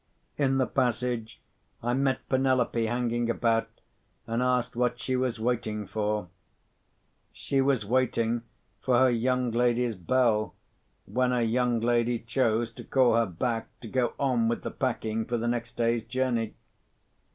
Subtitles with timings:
[0.35, 1.39] In the passage,
[1.83, 3.69] I met Penelope hanging about,
[4.25, 6.27] and asked what she was waiting for.
[7.31, 8.41] She was waiting
[8.81, 10.55] for her young lady's bell,
[11.05, 15.23] when her young lady chose to call her back to go on with the packing
[15.23, 16.55] for the next day's journey.